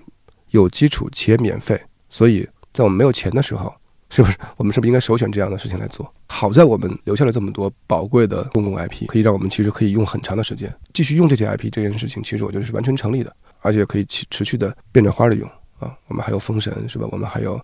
[0.50, 3.72] 有基础且免费，所以在我们没有钱的时候。
[4.14, 6.12] 是不是我们是不是应该首选这样的事情来做？
[6.28, 11.70] 好在我们留下了这么多宝贵的公共 IP，可以让我们其实可以用很长的时间继续用这些 IP。
[11.72, 15.48] 这件事情其实我觉得是完全成立的，而且可以持持续的变着花的用
[15.78, 15.90] 啊。
[16.08, 17.08] 我们还有封神是吧？
[17.10, 17.58] 我们还有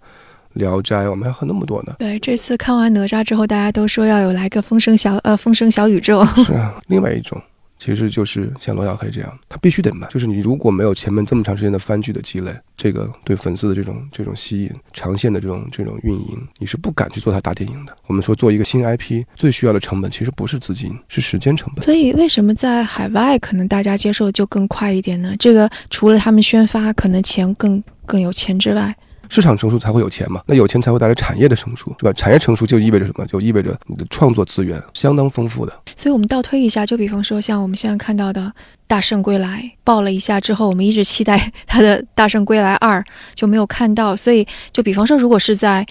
[0.54, 1.96] 聊斋，我们还有那么多呢。
[1.98, 6.24] 对，这次看完哪吒之后，大家都说要有来个风声小呃风声小宇宙。
[6.44, 7.38] 是啊，另外一种。
[7.78, 10.06] 其实就是像罗小黑这样，他必须得卖。
[10.08, 17.96] 就是你如果没有前面这么长时间的番剧的积累，这个对粉丝的这种这种吸引，长线的这种这种运营，你是不敢去做他大电影的。
[18.06, 21.84] 我们说做一个新 IP 最需要的成本，其实不是资金，是时间成本。
[21.84, 25.34] 所以为什么在海外可能大家接受就更快一点呢？
[25.38, 28.94] 这个除了他们宣发可能钱更更有钱之外。
[29.28, 32.12] 市场成熟才会有钱嘛，那有钱才会带来产业的成熟，是吧？
[32.12, 33.26] 产业成熟就意味着什么？
[33.26, 35.72] 就意味着你的创作资源相当丰富的。
[35.96, 38.40] 所以，我们倒推一下，就比方说，像我们现在看到的
[38.86, 43.00] 《大圣归来》爆了一下之后，我们一直期待它的《大圣归来二》
[43.34, 44.16] 就没有看到。
[44.16, 45.86] 所以，就比方说，如果是在，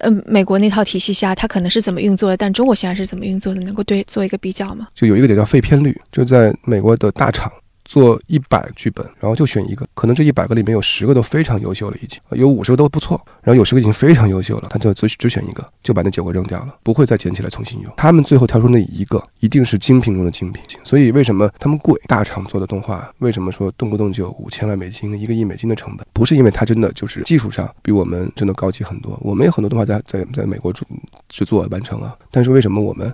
[0.00, 2.36] 嗯，美国那套体系下，它可能是怎么运作的？
[2.36, 3.60] 但中国现在是怎么运作的？
[3.62, 4.86] 能够对做一个比较吗？
[4.94, 7.50] 就有一个点叫废片率，就在美国的大厂。
[7.88, 17.90] 做一百剧本，然后就选一个，可能这一百个里面有十个都非常优秀了，已经有五十个都不错，然后有十个已经非常优秀了，他就只只选一个，就把那九个扔掉了，不会再捡起来重新用。
[17.96, 20.62] 他们最后挑出那一个，一定是精品中的精品。
[20.84, 21.98] 所以为什么他们贵？
[22.06, 26.06] 大厂做的动画，为什么说动不动就五千万美金、一个亿美金的成本？
[26.12, 30.84] 不是因为它真的就是技术上比我们真的高级很多，我们有很多动画在在在美国制
[31.28, 33.10] 制作完成啊，但是为什么我们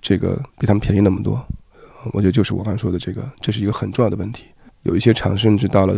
[0.00, 1.44] 这个比他们便宜那么多？
[2.12, 4.44] 我觉得就是我刚才说的这个，这是一个很重要的问题。
[4.82, 5.94] 有一些厂甚至到了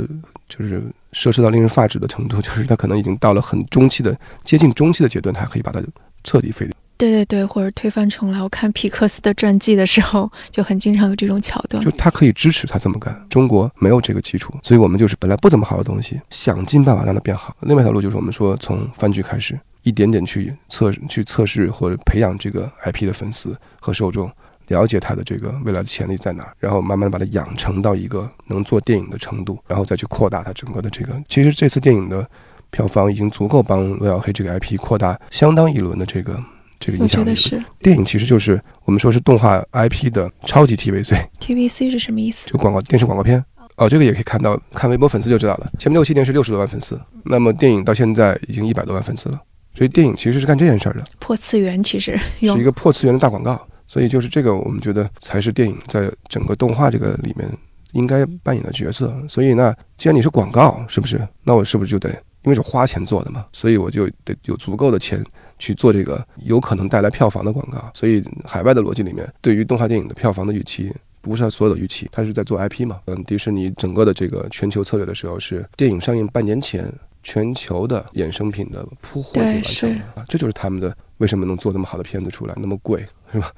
[0.48, 5.82] 就是奢侈到令人发指的程度，就是它可能已经到了很中期的接近中期的阶段，它还可以把它
[6.24, 6.74] 彻底废掉。
[6.96, 8.42] 对对对，或者推翻重来。
[8.42, 11.84] 我看皮克斯的传记的时候，就很经常有这种桥段。
[11.84, 13.14] 就他可以支持他这么干。
[13.28, 17.54] 中国没有这个基础，所以我们就是本来不怎么好的东西，想尽办法让它变好。
[17.60, 24.28] 另外一条路就是我们说从番剧开始，一点点去测去测试或者培养这个 IP 的粉丝和受众。
[24.68, 31.12] 了解它的这个未来的潜力在哪，然后慢慢把它养成到一个能做电影的程度，然后再去扩大它整个的这个。
[31.28, 32.26] 其实这次电影的
[32.70, 36.42] 票房已经足够帮罗小黑这个 IP 扩大相当一轮的这个
[36.78, 37.22] 这个影响力。
[37.22, 37.64] 我觉得是。
[37.80, 41.16] 电影其实就是我们说是动画 IP 的超级 TVC。
[41.40, 42.48] TVC 是什么意思？
[42.50, 43.42] 就广告电视广告片。
[43.76, 45.70] 哦，这个也可以看到，看微博粉丝就知道了。
[45.78, 49.40] 前面六七年是六十多万粉丝，那么电影到现在已经一百多万粉丝了。
[49.72, 51.04] 所以电影其实是干这件事儿的。
[51.20, 53.64] 破次元其实是一个破次元的大广告。
[53.88, 57.50] 所以就是这个，我们觉得才是电影在整个动画这个里面
[57.92, 59.12] 应该扮演的角色。
[59.28, 61.26] 所以那既然你是广告，是不是？
[61.42, 62.10] 那我是不是就得
[62.42, 63.46] 因为是花钱做的嘛？
[63.52, 65.24] 所以我就得有足够的钱
[65.58, 67.90] 去做这个有可能带来票房的广告。
[67.94, 73.00] 所以海外的逻辑里面，对于动画电影的票房的预期，不是所有的预期，它是在做 IP 嘛？
[73.06, 83.50] 嗯，迪士尼整个的这个全球策略的时候，是电影上映半年前，全球的衍生品的铺货已经完成了啊，这就是他们的为什么能做那么好的片子出来，那么贵，是吧？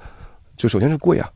[0.61, 1.27] 就首先是贵啊！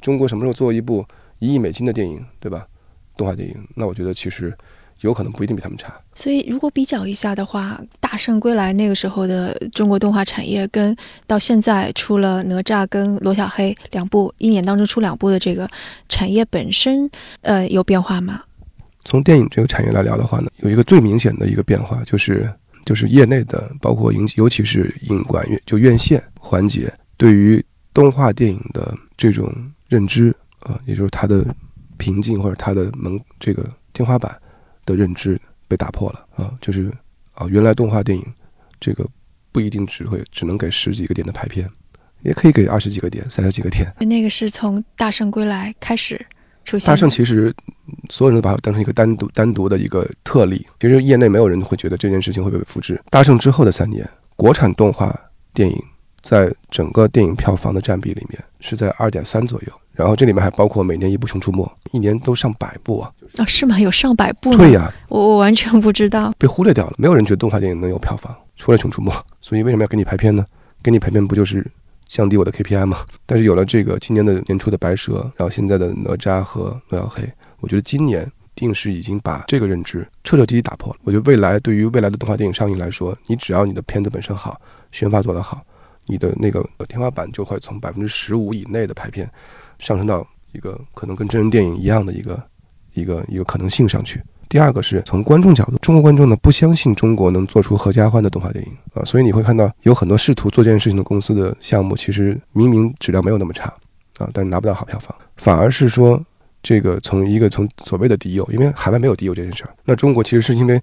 [0.00, 1.04] 中国什么时候做一部
[1.38, 2.66] 一亿美金的电影，对吧？
[3.14, 4.56] 动画电影，那我觉得其实
[5.02, 5.92] 有可能不一定比他们差。
[6.14, 10.96] 所以如果比较一下的话，《大圣归来》那个时候的中国动画产业，跟
[11.26, 15.68] 到现在出了哪吒跟罗小黑两部，一年当中出两部的这个
[16.08, 17.10] 产业本身，
[17.42, 18.42] 呃，有变化吗？
[19.04, 22.50] 从电影这个产业来聊的话呢，有一个最明显的一个变化，就是
[22.86, 27.62] 就是业内的，包括影，尤其是影管院就院线环节对于。
[27.94, 29.50] 动画电影的这种
[29.88, 31.46] 认知啊，也就是它的
[31.96, 34.36] 瓶颈或者它的门这个天花板
[34.84, 36.92] 的认知被打破了啊，就是
[37.32, 38.26] 啊，原来动画电影
[38.80, 39.06] 这个
[39.52, 41.70] 不一定只会只能给十几个点的排片，
[42.22, 43.90] 也可以给二十几个点、三十几个点。
[44.00, 46.20] 那个是从《大圣归来》开始
[46.64, 46.88] 出现。
[46.88, 47.54] 大圣其实
[48.10, 53.00] 所有人都把它当成一个单独单独的一个特例，其实业内没有人会觉得这件事情会被复制。
[53.08, 54.04] 大圣之后的三年，
[54.34, 55.16] 国产动画
[55.52, 55.80] 电影。
[56.24, 63.12] 在整个电影票房的占比里面是在二点三左右，然后这里面还包括每年一部《熊出没》，一年都上百部啊！
[63.36, 63.78] 啊，是吗？
[63.78, 64.56] 有上百部？
[64.56, 66.94] 对呀，我我完全不知道，被忽略掉了。
[66.96, 70.44] 没有人觉得动画电影能有票房，除了《熊出没》，所以为什么要给你排片呢？
[70.82, 71.70] 给你排片不就是
[72.06, 73.00] 降低我的 KPI 吗？
[73.26, 77.22] 但是有了这个今年的年初的《白蛇》，然后现在的《哪吒》和《罗小黑》，
[77.60, 80.98] 我觉得今年定是已经把这个认知彻彻底底打破了。
[81.04, 84.58] 我觉得未来对于未来的动画电影上映来说，你只要你的片子本身好，
[84.90, 85.62] 宣发做得好。
[86.06, 89.30] 你的那个天花板就会从百分之十五以内的排片，
[89.78, 92.42] 上升到一个可能跟真人电影一样的一个
[92.92, 94.22] 一个一个可能性上去。
[94.48, 103.74] 第二个是从观众角度，中国观众呢不相信中国能做出合家欢的动画电影啊，所以你会看到有很多试图做这件事情的公司的项目，其实明明质量没有那么差
[104.18, 106.22] 啊，但是拿不到好票房，反而是说
[106.62, 110.80] 这个从一个从所谓的敌友，因为海外没有敌友这件事儿，那中国其实是因为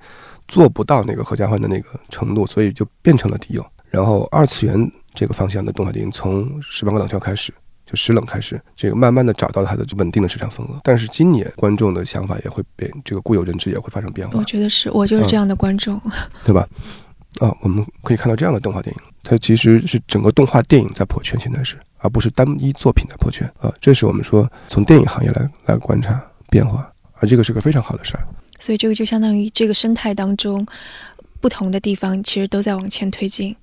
[0.48, 4.92] 做不到那个合家欢的那个程度，所以就变成了敌友，然后二次元。
[5.14, 7.54] 这个方向的动画电影，从《十八个冷笑》开始，
[7.86, 10.80] 就湿冷开始，这个慢慢的找到它的稳定的市场份额。
[10.84, 14.40] 但是今年观众的想法也会变，这个固有认知也会发生变化。
[14.40, 16.00] 我觉得是我就是这样的观众，
[16.46, 16.68] 对吧？
[17.40, 23.74] 啊，我们可以看到这样的动画电影，它其实是整个动画电影在破圈，现在是，而不是单一作品在破圈啊。
[23.80, 28.28] 这是我们说从电影行业来来观察变化，而这个是个非常好的事儿。
[28.60, 30.66] 所以这个就相当于这个生态当中，
[31.40, 33.56] 不同的地方其实都在往前推进。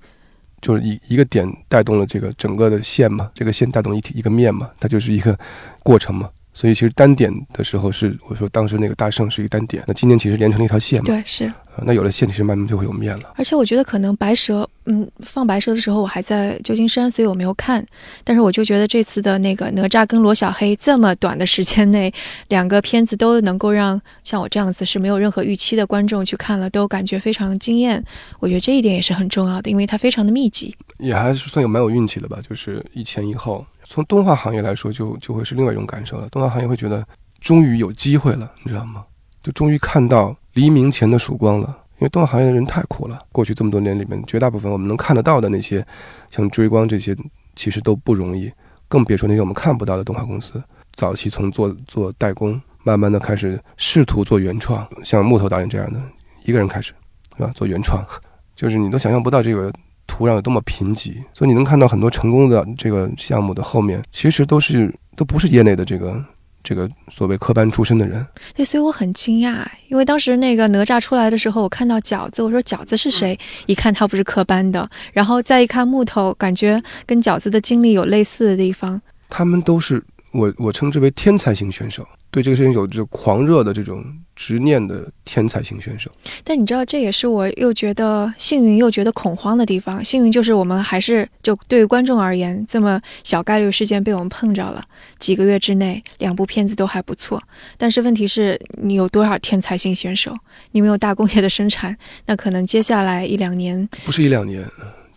[0.61, 5.39] 就是一一个点带动了这个整个的线嘛，这个线带动一体一个面嘛，它就是一个
[5.83, 6.31] 过程嘛。
[6.59, 11.05] 所以其实单点的时候是我说当时那个大圣是一个单点，那今年其实连成了一条线嘛。
[11.07, 11.53] 对，是。
[11.85, 13.33] 那有了线，其实慢慢就会有面了。
[13.37, 17.87] 而且我觉得可能白蛇，嗯，放白蛇的时候我还在旧金山，所以我没有看。
[18.25, 22.13] 但是我就觉得这次的那个哪吒跟罗小黑这么短的时间内，
[22.49, 28.05] 两个片子都能够让像我这样子是没有任何预期的观众去看了，都感觉非常惊艳。
[28.41, 30.75] 我觉得这一点也是很重要的，因为它非常的密集。
[30.99, 33.65] 也还是算有蛮有运气的吧，就是一前一后。
[33.89, 36.29] 从动画行业来说，就就会是另外一种感受了。
[36.29, 37.05] 动画行业会觉得。
[37.41, 39.05] 终于有机会了，你知道吗？
[39.45, 41.69] 就终于看到黎明前的曙光了。
[41.99, 45.87] 因为动画行业的人太苦了，过去这么多年里面，绝大部分我们能看得到的那些，
[46.33, 47.17] 像追光这些，
[47.55, 48.51] 其实都不容易，
[48.89, 50.61] 更别说那些我们看不到的动画公司。
[50.95, 56.03] 早期从做做代工，慢慢的开始试图做原创，像木头导演这样的
[56.43, 56.93] 一个人开始，
[57.37, 57.53] 是吧？
[57.55, 58.05] 做原创，
[58.57, 59.73] 就是你都想象不到这个
[60.19, 66.25] 土壤有多么贫瘠，所以你能看到很多成功的这个项目的后面，其实都是都不是业内的这个。
[66.61, 73.39] 这个所谓科班出身的人，对，所以我很惊讶，因为当时那个哪吒出来的时候，我看到饺子，我说饺子是谁？
[73.67, 79.01] 一看他不是科班的，然后再一看木头，感觉跟饺子的经历有类似的地方。
[79.31, 82.07] 他们都是我我称之为天才型选手。
[82.31, 84.05] 对这个事情有着狂热的这种
[84.37, 86.11] 执念的天才型选手，
[86.45, 90.05] 但你知道，这也是我又觉得幸运又觉得恐慌的地方。
[90.05, 94.85] 幸运就是我们还是就对于观众而言，这么小概率事件被我们碰着了，
[95.19, 97.43] 几个月之内两部片子都还不错。
[97.79, 100.37] 但是问题是，你有多少天才型选手？
[100.73, 104.69] 你没有大工业的生产，那可能接下来一两年不是一两年。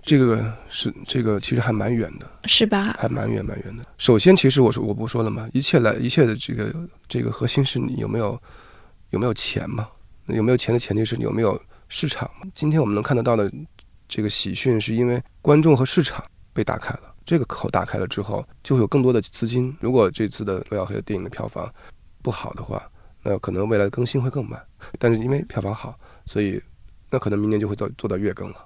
[0.02, 2.96] 这个是这个其实还蛮远的，是吧？
[3.00, 3.86] 还蛮远蛮远的。
[3.98, 5.48] 首先，其实我说我不说了嘛？
[5.54, 6.74] 一切来一切的这个
[7.08, 8.42] 这个核心是你有没有
[9.12, 9.88] 有没有钱嘛？
[10.28, 12.48] 有没有钱的前提是你有没有市场嘛。
[12.54, 13.52] 今天我们能看得到的
[14.08, 17.14] 这个喜讯，是因为观众和市场被打开了。
[17.24, 19.76] 这个口打开了之后，就会有更多的资金。
[19.80, 21.72] 如果这次的罗小黑的电影的票房
[22.24, 22.82] 不好的话，
[23.22, 24.60] 那可能未来的更新会更慢。
[24.98, 26.60] 但是因为票房好，所以
[27.10, 28.66] 那可能明年就会做做到月更了。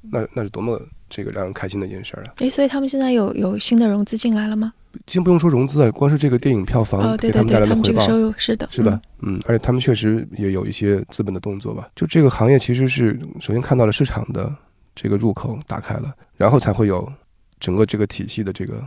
[0.00, 2.32] 那那是多么这个让人开心的一件事儿啊！
[2.38, 4.72] 诶，所以他们现在有有新的融资进来了吗？
[5.06, 9.00] 先不用说融资啊，光是这个电影票房给他们带来的回报，收入是的，是吧？
[9.22, 11.88] 嗯，而且他们确实也有一些资本的动作吧。
[11.94, 14.52] 就这个行业其实是首先看到了市场的
[14.94, 17.10] 这个入口打开了，然后才会有
[17.60, 18.84] 整个这个体系的这个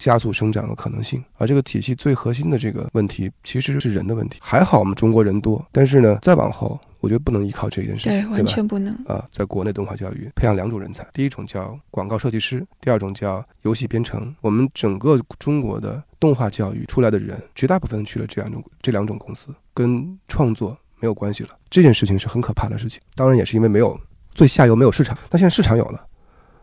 [0.00, 1.22] 加速生长的可能性。
[1.36, 4.40] 而这个体系最核心的这个问题其实是人的问题。
[4.42, 6.76] 还好我们中国人多，但是呢，再往后。
[7.00, 9.26] 我觉得不能依靠这件事情，对，完全不能啊！
[9.32, 14.36] 在国内动画教育培养两种人才，第一种叫广告设计师，第二种叫游戏编程。
[14.42, 21.48] 我们整个中国的动画教育出来的人，绝大部分去了这两种这两种公司，跟创作没有关系了。
[21.70, 23.00] 这件事情是很可怕的事情。
[23.14, 23.98] 当然也是因为没有
[24.34, 26.06] 最下游没有市场，但现在市场有了，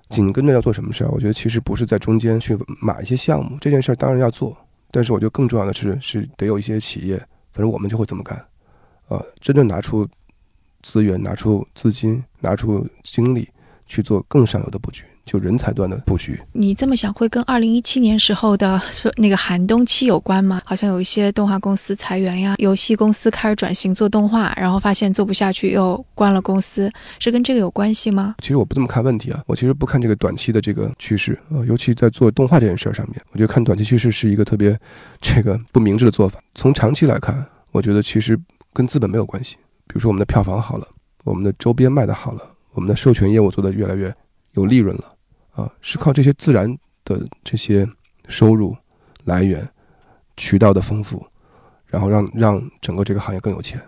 [0.09, 1.09] 紧跟着要做什么事儿？
[1.11, 4.55] 我觉得其实不是在中间去买一些项目，这件事儿当然要做，
[4.91, 7.17] 但是我觉得更重要的是是得有一些企业，
[7.51, 8.43] 反正我们就会这么干，
[9.07, 10.07] 呃，真正拿出。
[10.83, 13.49] 资源拿出资金，拿出精力
[13.87, 16.39] 去做更上游的布局，就人才端的布局。
[16.51, 18.79] 你这么想，会跟二零一七年时候的
[19.15, 20.61] 那个寒冬期有关吗？
[20.65, 28.35] 好像有一些动画公司裁员呀，游戏公司开始转型做动画，然后发现做不下去又关了公司，是跟这个有关系吗？
[28.41, 34.77] 其实我不这么看问题啊，我其实不看这个短期的这个趋势啊，尤其在做动画这件事儿上面，我觉得看短期趋势是一个特别
[35.21, 36.39] 这个不明智的做法。
[36.55, 38.39] 从长期来看，我觉得其实
[38.73, 39.55] 跟资本没有关系。
[39.87, 40.87] 比如说，我们的票房好了，
[41.23, 42.41] 我们的周边卖的好了，
[42.77, 44.13] 我们的授权业务做得越来越
[44.51, 45.15] 有利润了，
[45.49, 46.71] 啊，是靠这些自然
[47.03, 47.83] 的这些
[48.27, 48.77] 收入
[49.23, 49.67] 来源、
[50.37, 51.25] 渠道的丰富，
[51.87, 53.81] 然后让让整个这个行业更有钱，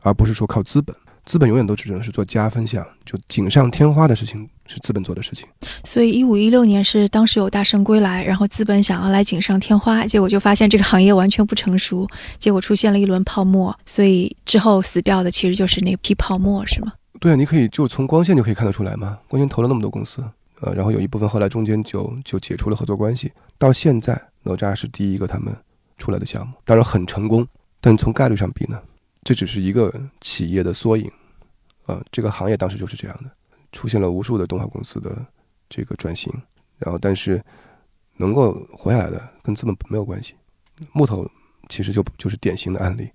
[0.00, 0.94] 而不是说靠资本。
[1.26, 5.48] 资本永远都只能是做加分项，就锦上添花的事情是资本做的事情。
[5.84, 12.06] 所以一五一六年是当时有大圣归来，然后资本想要来锦上添花，结果就发现这个行业完全不成熟，
[12.38, 16.92] 结果出现了一轮泡沫，所以之后死掉的其实就是那批泡沫，是吗？
[17.20, 19.18] 对啊，你可以就从光线就可以看得出来嘛。
[19.28, 20.22] 光线投了那么多公司，
[20.60, 25.54] 呃，然后有一部分后来中间就就解除了合作关系，到现在哪吒是第一个他们
[25.96, 27.46] 出来的项目，当然很成功，
[27.80, 28.80] 但从概率上比呢？
[29.22, 31.10] 这只是一个企业的缩影，
[31.86, 33.30] 啊，这个行业当时就是这样的，
[33.72, 35.16] 出现了无数的动画公司的
[35.70, 36.30] 这个转型，
[36.78, 37.42] 然后但是
[38.16, 40.34] 能够活下来的跟资本没有关系。
[40.92, 41.26] 木头
[41.68, 43.08] 其实就就是典型的案例，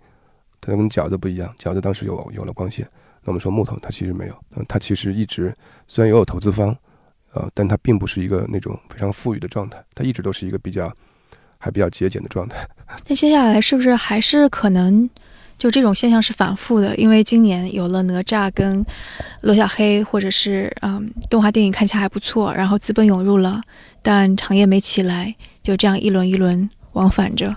[0.60, 2.90] 它跟饺子不一样，饺子当时有有了光线，
[3.30, 4.36] 那我们说木头它其实没有，
[4.68, 5.56] 它其实一直
[5.88, 6.76] 虽然也有投资方，
[7.34, 10.92] 呃，但它并不是一个那种非常富裕的状态，它一直都是一个比较
[11.60, 12.68] 还比较节俭的状态。
[13.08, 15.08] 那接下来是不是还是可能？
[15.60, 18.84] 就这种现象是反复的，因为今年有了哪吒跟
[19.42, 23.62] 罗小黑，或者是嗯动画电影看起来还不错，然后资本涌入了，
[24.02, 27.56] 但行业没起来，就这样一轮一轮往返着。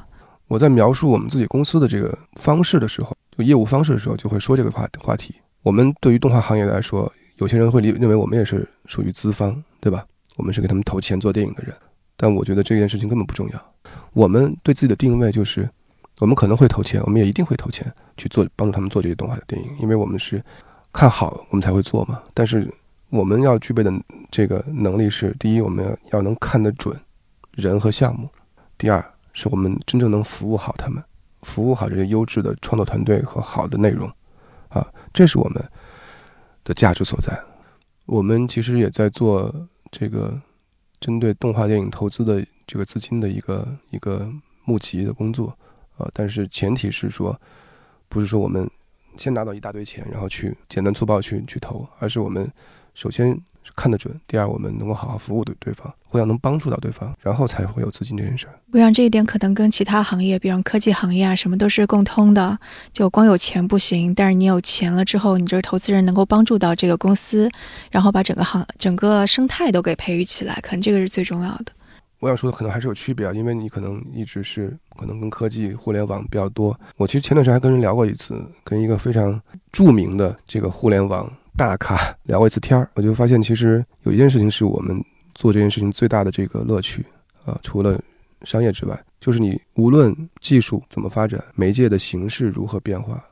[0.49, 5.37] 我在描述我们自己公司的这个方式的时候，就业务方式的时候，就会说这个话话题。
[5.63, 10.05] 我们对于动画行业来说，有些人会理认为我们也是属于资方，对吧？
[10.37, 11.75] 我们是给他们投钱做电影的人，
[12.17, 13.73] 但我觉得这件事情根本不重要。
[14.13, 15.69] 我们对自己的定位就是。
[16.21, 20.41] 我们可能会投钱，我们也一定会投钱去做帮助他们做这些动画的电影，因为我们是
[20.93, 22.23] 看好我们才会做嘛。
[22.33, 22.73] 但是
[23.09, 23.93] 我们要具备的
[24.31, 26.97] 这个能力是：第一，我们要要能看得准
[27.53, 28.29] 人和项目；
[28.79, 31.03] 第二，是我们真正能服务好他们，
[31.41, 34.09] 服务好这些优质的创作团队和好的内容，
[34.69, 35.63] 啊，这是我们
[36.65, 37.39] 的价值所在。
[38.07, 39.55] 我们其实也在做
[39.91, 40.41] 这个
[41.01, 44.29] 针对动画电影投资的这个资金的一个一个
[44.65, 45.57] 募集的工作，
[45.97, 47.41] 啊，但是前提是说，
[48.09, 48.69] 不是说我们
[49.17, 52.51] 先拿到一大堆钱，然后去简单粗暴去去投，而是我们
[52.95, 53.41] 首先。
[53.75, 54.19] 看得准。
[54.27, 58.59] 第二，我们能够好好服务对对方，互相能帮助到对方，然后才会有资金这件事儿。
[58.73, 62.59] 我想这一点可能跟其他行业，比方科技行业啊，什么都是共通的。
[62.93, 67.51] 就光有钱不行，但是你有钱了之后，你这个投资人能够帮助到这个公司，
[67.91, 71.67] 然后把整个行、整个生态都给培育起来，可能这个是最重要的。
[72.21, 76.79] 我想说的可能还是有区别啊，因为你可能一直是可能跟科技、互联网比较多。
[76.97, 79.41] 我其实前段时间还跟人聊过一次，跟一个非常
[79.73, 81.29] 著名的这个互联网。
[81.57, 85.03] 大咖聊过一次天儿，我就发现其实有一件事情是我们
[85.35, 87.05] 做这件事情最大的这个乐趣
[87.45, 88.01] 啊，除了
[88.43, 93.23] 商业之外，就是你无论技术怎么发展，媒介的形式如何变化、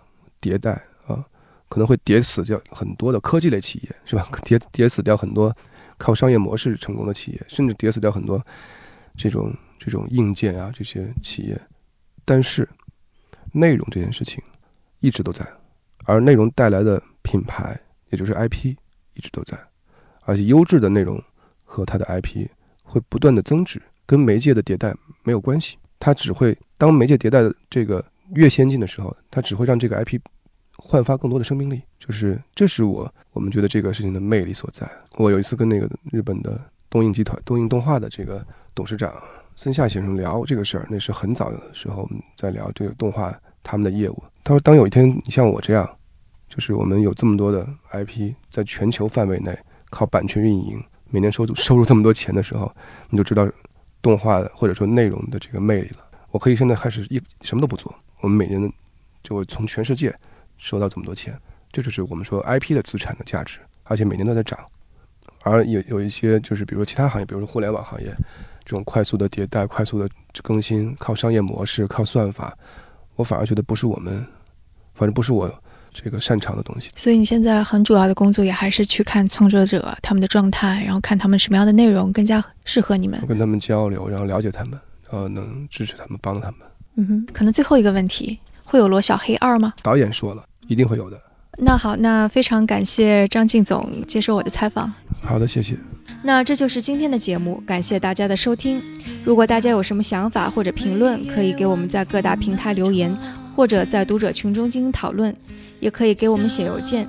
[0.41, 0.73] 迭代
[1.07, 1.25] 啊，
[1.69, 4.29] 可能会跌死掉很多的科技类企业，是吧？
[4.45, 5.55] 跌跌死掉很多
[5.97, 8.41] 靠商业模式成功的企业，甚至跌死掉很多
[9.17, 11.61] 这种这种硬件啊这些企业。
[12.25, 12.69] 但是
[13.51, 14.41] 内容这件事情
[15.01, 15.45] 一直都在，
[16.05, 17.81] 而内容带来的品牌。
[18.11, 18.77] 也就是 IP
[19.15, 19.59] 一直都在，
[20.23, 21.21] 而且优质的内容
[21.65, 22.47] 和它的 IP
[22.83, 25.77] 会不断的增值，跟媒介的迭代没有关系。
[25.99, 28.05] 它只会当媒介迭代的这个
[28.35, 30.19] 越先进的时候，它只会让这个 IP
[30.79, 31.83] 焕发更多的生命力。
[31.99, 34.91] 就是这是我我们觉得这个事情的魅力所在。
[35.19, 36.59] 我有一次跟那个日本的
[36.89, 38.45] 东映集团、东映动画的这个
[38.75, 39.13] 董事长
[39.55, 44.23] 森下先生聊这个事儿，那是很早的时候我们在聊这个动画他们的业务。
[44.43, 45.89] 他说，当有一天你像我这样。
[46.51, 49.57] 就是我们有这么多的 IP，在全球范围内
[49.89, 52.71] 靠版权运营，每年收入收入这么多钱的时候，
[53.09, 53.49] 你就知道
[54.03, 56.05] 动画的或者说内容的这个魅力了。
[56.33, 58.71] 我可以现在开始一什么都不做，我们每年
[59.23, 60.13] 就从全世界
[60.59, 61.39] 收到这么多钱，
[61.71, 64.59] 这就是我们说 IP 的资产的价值，而且每年都在涨。
[65.43, 68.13] 而有有一些就是比如说其他行业，比如说互联网行业，
[68.65, 70.09] 这种快速的迭代、快速的
[70.43, 72.57] 更新，靠商业模式、靠算法，
[73.15, 74.27] 我反而觉得不是我们，
[74.95, 75.49] 反正不是我。
[75.93, 84.79] 这个擅长的东西，所以你现在很主要的工作也还是去看创作者他们的状态，然后看他们什么样的内容更加适合你们，跟他们交流，然后了解他们，
[85.11, 86.61] 然后能支持他们，帮他们。
[86.97, 89.75] 嗯哼，可能最后一个问题，会有罗小黑二吗？
[89.83, 91.21] 导演说了，一定会有的。
[91.59, 94.93] 那好，那非常感谢张静总接受我的采访。
[95.23, 95.77] 好的，谢谢。
[96.23, 98.81] 那这就是今天的节目，感谢大家的收听。
[99.25, 103.15] 如果大家有什么想法或者评论，可以给我们在各大平台留言，
[103.55, 105.35] 或者在读者群中进行讨论。
[105.81, 107.09] 也可以给我们写邮件，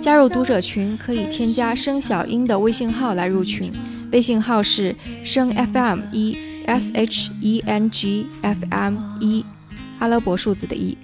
[0.00, 3.72] 加入读者群可以添加生小英的微信号来入群，
[4.12, 6.36] 微信号是生 FM 一
[6.66, 9.44] S H E N G F M 一，
[9.98, 10.96] 阿拉伯数字的一。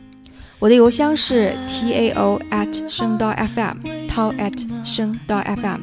[0.58, 5.80] 我的邮箱是 t a o at 生到 FM tao at 生到 FM。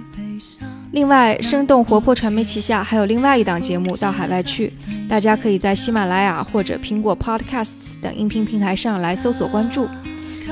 [0.91, 4.72] 另外，生动活泼传媒旗下还有另外一档节目《到海外去》，
[5.09, 9.88] 大家可以在喜马拉雅或者苹果 Podcasts 等音频平台上来搜索关注。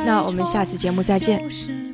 [0.04, 1.85] 那我们下次节目再见。